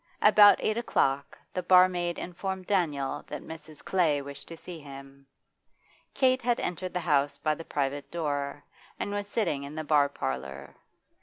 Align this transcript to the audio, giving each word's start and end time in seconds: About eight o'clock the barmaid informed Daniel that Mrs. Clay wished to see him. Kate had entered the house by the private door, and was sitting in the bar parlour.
About 0.23 0.57
eight 0.63 0.79
o'clock 0.79 1.37
the 1.53 1.61
barmaid 1.61 2.17
informed 2.17 2.65
Daniel 2.65 3.23
that 3.27 3.43
Mrs. 3.43 3.85
Clay 3.85 4.19
wished 4.19 4.47
to 4.47 4.57
see 4.57 4.79
him. 4.79 5.27
Kate 6.15 6.41
had 6.41 6.59
entered 6.59 6.95
the 6.95 6.99
house 7.01 7.37
by 7.37 7.53
the 7.53 7.63
private 7.63 8.09
door, 8.09 8.63
and 8.99 9.11
was 9.13 9.27
sitting 9.27 9.61
in 9.61 9.75
the 9.75 9.83
bar 9.83 10.09
parlour. 10.09 10.75